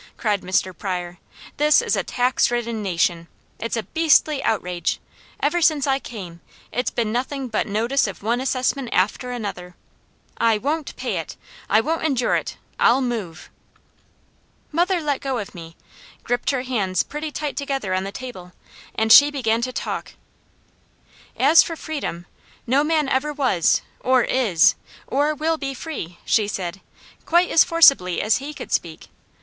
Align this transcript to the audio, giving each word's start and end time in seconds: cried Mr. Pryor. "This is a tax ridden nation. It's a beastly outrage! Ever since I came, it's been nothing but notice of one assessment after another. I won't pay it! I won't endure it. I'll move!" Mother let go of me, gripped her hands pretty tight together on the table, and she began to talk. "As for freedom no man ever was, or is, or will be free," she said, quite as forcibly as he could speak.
cried 0.17 0.41
Mr. 0.41 0.75
Pryor. 0.75 1.19
"This 1.57 1.79
is 1.79 1.95
a 1.95 2.01
tax 2.03 2.49
ridden 2.49 2.81
nation. 2.81 3.27
It's 3.59 3.77
a 3.77 3.83
beastly 3.83 4.43
outrage! 4.43 4.99
Ever 5.39 5.61
since 5.61 5.85
I 5.85 5.99
came, 5.99 6.41
it's 6.71 6.89
been 6.89 7.11
nothing 7.11 7.47
but 7.49 7.67
notice 7.67 8.07
of 8.07 8.23
one 8.23 8.41
assessment 8.41 8.89
after 8.93 9.29
another. 9.31 9.75
I 10.39 10.57
won't 10.57 10.95
pay 10.95 11.17
it! 11.17 11.37
I 11.69 11.81
won't 11.81 12.03
endure 12.03 12.33
it. 12.35 12.57
I'll 12.79 13.01
move!" 13.01 13.51
Mother 14.71 14.99
let 15.01 15.21
go 15.21 15.37
of 15.37 15.53
me, 15.53 15.75
gripped 16.23 16.49
her 16.49 16.63
hands 16.63 17.03
pretty 17.03 17.29
tight 17.29 17.55
together 17.55 17.93
on 17.93 18.03
the 18.03 18.11
table, 18.11 18.53
and 18.95 19.11
she 19.13 19.29
began 19.29 19.61
to 19.61 19.71
talk. 19.71 20.13
"As 21.37 21.61
for 21.61 21.75
freedom 21.75 22.25
no 22.65 22.83
man 22.83 23.07
ever 23.07 23.31
was, 23.31 23.83
or 23.99 24.23
is, 24.23 24.73
or 25.05 25.35
will 25.35 25.57
be 25.57 25.75
free," 25.75 26.17
she 26.25 26.47
said, 26.47 26.81
quite 27.27 27.51
as 27.51 27.63
forcibly 27.63 28.19
as 28.19 28.37
he 28.37 28.51
could 28.51 28.71
speak. 28.71 29.09